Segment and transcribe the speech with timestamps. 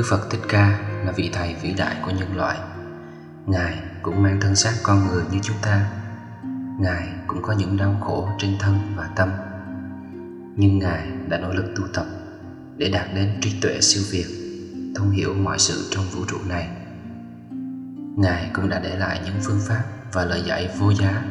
[0.00, 2.58] Đức Phật Thích Ca là vị thầy vĩ đại của nhân loại.
[3.46, 5.90] Ngài cũng mang thân xác con người như chúng ta.
[6.78, 9.28] Ngài cũng có những đau khổ trên thân và tâm.
[10.56, 12.06] Nhưng Ngài đã nỗ lực tu tập
[12.76, 14.26] để đạt đến trí tuệ siêu việt,
[14.96, 16.68] thông hiểu mọi sự trong vũ trụ này.
[18.16, 21.22] Ngài cũng đã để lại những phương pháp và lời dạy vô giá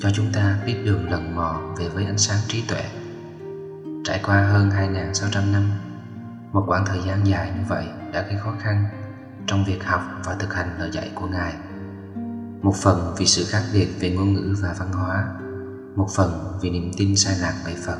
[0.00, 2.84] cho chúng ta biết đường lần mò về với ánh sáng trí tuệ.
[4.04, 5.70] Trải qua hơn 2.600 năm
[6.54, 8.84] một quãng thời gian dài như vậy đã gây khó khăn
[9.46, 11.54] trong việc học và thực hành lời dạy của Ngài.
[12.62, 15.24] Một phần vì sự khác biệt về ngôn ngữ và văn hóa,
[15.96, 17.98] một phần vì niềm tin sai lạc về Phật,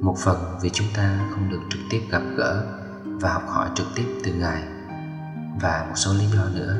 [0.00, 2.64] một phần vì chúng ta không được trực tiếp gặp gỡ
[3.04, 4.62] và học hỏi trực tiếp từ Ngài,
[5.60, 6.76] và một số lý do nữa.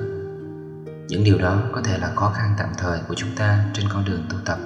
[1.09, 4.05] Những điều đó có thể là khó khăn tạm thời của chúng ta trên con
[4.05, 4.59] đường tu tập,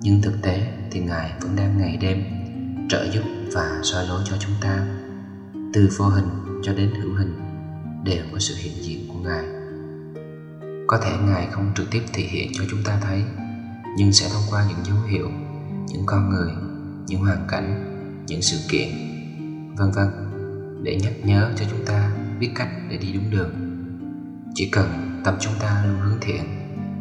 [0.00, 2.24] nhưng thực tế thì Ngài vẫn đang ngày đêm
[2.88, 4.86] trợ giúp và soi lối cho chúng ta
[5.76, 6.28] từ vô hình
[6.62, 7.34] cho đến hữu hình
[8.04, 9.44] đều có sự hiện diện của ngài.
[10.86, 13.24] Có thể ngài không trực tiếp thể hiện cho chúng ta thấy,
[13.96, 15.30] nhưng sẽ thông qua những dấu hiệu,
[15.88, 16.52] những con người,
[17.06, 17.94] những hoàn cảnh,
[18.26, 18.88] những sự kiện,
[19.76, 20.08] vân vân,
[20.82, 23.50] để nhắc nhớ cho chúng ta biết cách để đi đúng đường.
[24.54, 26.42] Chỉ cần tâm chúng ta luôn hướng thiện,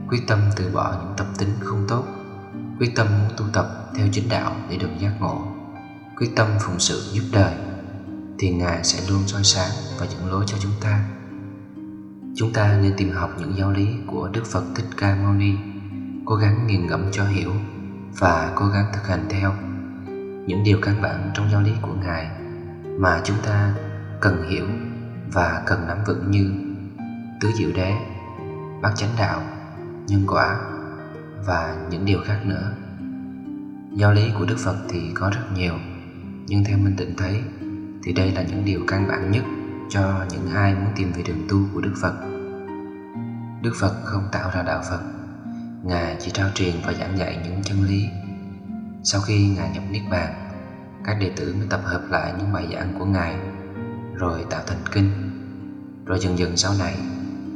[0.09, 2.03] quyết tâm từ bỏ những tập tính không tốt,
[2.79, 5.47] quyết tâm muốn tu tập theo chính đạo để được giác ngộ,
[6.17, 7.64] quyết tâm phụng sự giúp đời
[8.39, 11.05] thì Ngài sẽ luôn soi sáng và dẫn lối cho chúng ta.
[12.35, 15.53] Chúng ta nên tìm học những giáo lý của Đức Phật Thích Ca Mâu Ni,
[16.25, 17.51] cố gắng nghiền ngẫm cho hiểu
[18.19, 19.53] và cố gắng thực hành theo
[20.47, 22.29] những điều căn bản trong giáo lý của Ngài
[22.99, 23.73] mà chúng ta
[24.21, 24.65] cần hiểu
[25.33, 26.51] và cần nắm vững như
[27.41, 27.93] tứ diệu đế,
[28.81, 29.41] bát chánh đạo,
[30.07, 30.59] nhân quả
[31.45, 32.71] và những điều khác nữa.
[33.93, 35.73] Giáo lý của Đức Phật thì có rất nhiều,
[36.47, 37.43] nhưng theo Minh tỉnh thấy
[38.05, 39.43] thì đây là những điều căn bản nhất
[39.89, 42.13] cho những ai muốn tìm về đường tu của Đức Phật.
[43.61, 44.99] Đức Phật không tạo ra đạo Phật,
[45.83, 48.05] Ngài chỉ trao truyền và giảng dạy những chân lý.
[49.03, 50.33] Sau khi Ngài nhập Niết Bàn,
[51.03, 53.35] các đệ tử mới tập hợp lại những bài giảng của Ngài,
[54.15, 55.11] rồi tạo thành kinh.
[56.05, 56.97] Rồi dần dần sau này,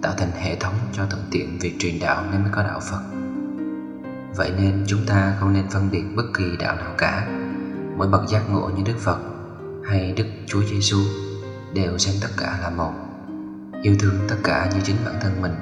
[0.01, 3.01] tạo thành hệ thống cho thuận tiện việc truyền đạo nên mới có đạo Phật.
[4.35, 7.27] Vậy nên chúng ta không nên phân biệt bất kỳ đạo nào cả.
[7.97, 9.28] Mỗi bậc giác ngộ như Đức Phật
[9.89, 10.97] hay Đức Chúa Giêsu
[11.73, 12.91] đều xem tất cả là một,
[13.81, 15.53] yêu thương tất cả như chính bản thân mình.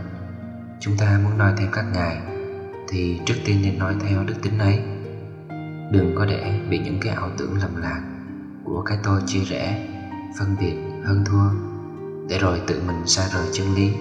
[0.80, 2.22] Chúng ta muốn nói theo các ngài
[2.88, 4.80] thì trước tiên nên nói theo đức tính ấy.
[5.92, 8.02] Đừng có để bị những cái ảo tưởng lầm lạc
[8.64, 9.88] của cái tôi chia rẽ,
[10.40, 11.50] phân biệt, hơn thua,
[12.30, 13.94] để rồi tự mình xa rời chân lý,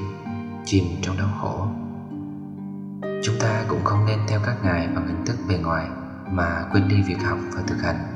[0.64, 1.66] chìm trong đau khổ.
[3.22, 5.86] Chúng ta cũng không nên theo các ngài bằng hình thức bề ngoài
[6.30, 8.15] mà quên đi việc học và thực hành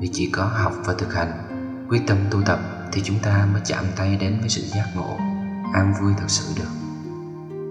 [0.00, 1.32] vì chỉ có học và thực hành,
[1.88, 2.58] quyết tâm tu tập
[2.92, 5.16] thì chúng ta mới chạm tay đến với sự giác ngộ,
[5.72, 6.70] an vui thật sự được.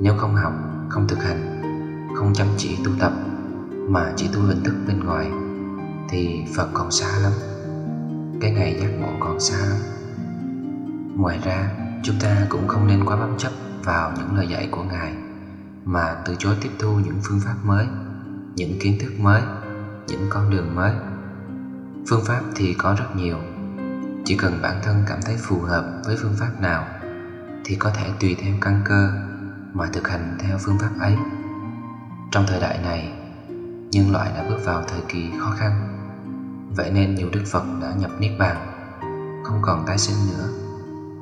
[0.01, 0.53] Nếu không học,
[0.89, 1.61] không thực hành,
[2.15, 3.13] không chăm chỉ tu tập,
[3.89, 5.31] mà chỉ tu hình thức bên ngoài,
[6.09, 7.31] thì phật còn xa lắm.
[8.41, 9.79] Cái ngày giác ngộ còn xa lắm.
[11.15, 11.71] Ngoài ra,
[12.03, 13.51] chúng ta cũng không nên quá bám chấp
[13.83, 15.13] vào những lời dạy của ngài,
[15.85, 17.87] mà từ chối tiếp thu những phương pháp mới,
[18.55, 19.41] những kiến thức mới,
[20.07, 20.91] những con đường mới
[22.07, 23.37] phương pháp thì có rất nhiều.
[24.25, 26.87] Chỉ cần bản thân cảm thấy phù hợp với phương pháp nào
[27.65, 29.09] thì có thể tùy theo căn cơ
[29.73, 31.15] mà thực hành theo phương pháp ấy.
[32.31, 33.13] Trong thời đại này,
[33.91, 35.99] nhân loại đã bước vào thời kỳ khó khăn.
[36.75, 38.57] Vậy nên nhiều đức phật đã nhập niết bàn,
[39.43, 40.49] không còn tái sinh nữa.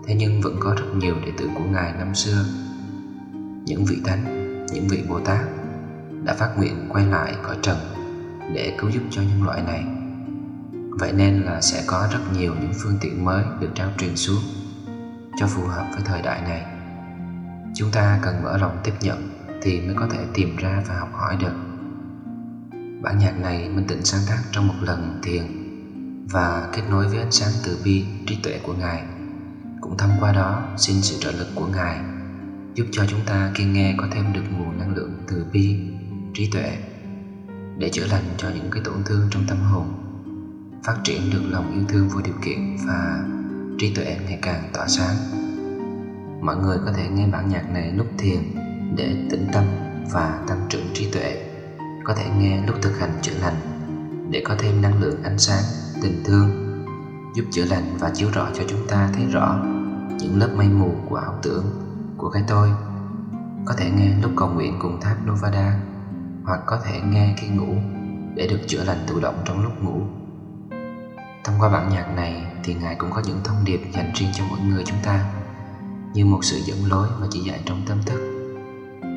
[0.08, 2.46] Thế nhưng vẫn có rất nhiều đệ tử của ngài năm xưa.
[3.66, 4.24] Những vị thánh,
[4.74, 5.40] những vị bồ tát
[6.24, 7.78] đã phát nguyện quay lại cõi trần
[8.54, 10.01] để cứu giúp cho nhân loại này.
[11.00, 14.44] Vậy nên là sẽ có rất nhiều những phương tiện mới được trao truyền xuống
[15.38, 16.66] cho phù hợp với thời đại này.
[17.76, 19.30] Chúng ta cần mở lòng tiếp nhận
[19.62, 21.54] thì mới có thể tìm ra và học hỏi được.
[23.02, 25.44] Bản nhạc này Minh Tịnh sáng tác trong một lần thiền
[26.32, 29.04] và kết nối với ánh sáng từ bi, trí tuệ của Ngài.
[29.82, 32.00] Cũng thông qua đó xin sự trợ lực của Ngài
[32.74, 35.80] giúp cho chúng ta khi nghe có thêm được nguồn năng lượng từ bi,
[36.34, 36.78] trí tuệ
[37.78, 40.01] để chữa lành cho những cái tổn thương trong tâm hồn
[40.84, 43.24] phát triển được lòng yêu thương vô điều kiện và
[43.80, 45.16] trí tuệ ngày càng tỏa sáng.
[46.42, 48.40] Mọi người có thể nghe bản nhạc này lúc thiền
[48.96, 49.64] để tĩnh tâm
[50.12, 51.48] và tăng trưởng trí tuệ.
[52.04, 53.56] Có thể nghe lúc thực hành chữa lành
[54.32, 55.64] để có thêm năng lượng ánh sáng,
[56.02, 56.50] tình thương,
[57.36, 59.60] giúp chữa lành và chiếu rõ cho chúng ta thấy rõ
[60.20, 61.66] những lớp mây mù của ảo tưởng
[62.18, 62.70] của cái tôi.
[63.66, 65.80] Có thể nghe lúc cầu nguyện cùng tháp Novada,
[66.44, 67.76] hoặc có thể nghe khi ngủ
[68.36, 70.02] để được chữa lành tự động trong lúc ngủ.
[71.44, 74.44] Thông qua bản nhạc này thì Ngài cũng có những thông điệp dành riêng cho
[74.50, 75.34] mỗi người chúng ta,
[76.14, 78.32] Như một sự dẫn lối và chỉ dạy trong tâm thức.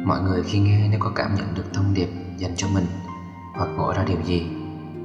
[0.06, 2.86] Mọi người khi nghe nếu có cảm nhận được thông điệp dành cho mình
[3.54, 4.46] Hoặc ngộ ra điều gì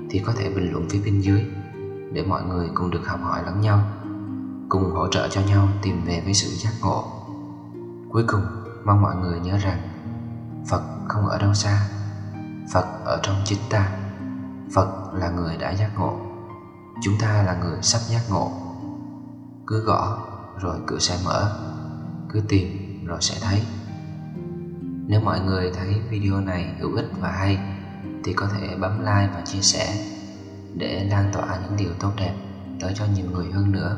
[0.10, 1.46] Thì có thể bình luận phía bên dưới
[2.14, 3.84] Để mọi người cùng được học hỏi lẫn nhau,
[4.70, 7.06] Cùng hỗ trợ cho nhau tìm về với sự giác ngộ.
[8.12, 8.42] Cuối cùng,
[8.86, 9.80] mong mọi người nhớ rằng
[10.70, 11.88] Phật không ở đâu xa,
[12.74, 13.90] Phật ở trong chính ta,
[14.74, 16.29] Phật là người đã giác ngộ.
[17.02, 18.52] Chúng ta là người sắp giác ngộ.
[19.68, 20.28] Cứ gõ,
[20.62, 21.60] rồi cửa sẽ mở.
[22.30, 22.68] Cứ tìm,
[23.06, 23.62] rồi sẽ thấy.
[25.08, 27.60] Nếu mọi người thấy video này hữu ích và hay,
[28.24, 30.06] Thì có thể bấm like và chia sẻ
[30.76, 32.34] Để lan tỏa những điều tốt đẹp
[32.80, 33.98] tới cho nhiều người hơn nữa.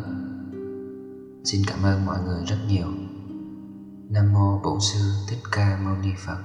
[1.44, 2.88] Xin cảm ơn mọi người rất nhiều.
[4.10, 5.00] Nam Mô Bổn Sư
[5.30, 6.38] Thích Ca Mâu Ni Phật.